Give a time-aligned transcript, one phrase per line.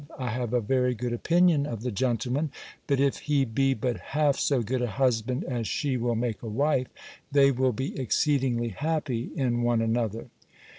[0.17, 2.49] I have a very good opinion of the gentleman;
[2.87, 6.47] but if he be but half so good a husband as she will make a
[6.49, 6.87] wife,
[7.31, 10.29] they will be exceedingly happy in one another.